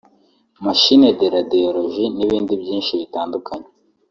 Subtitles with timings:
[0.65, 3.67] Machine de radiologie n’ibindi byinshi bitandukanye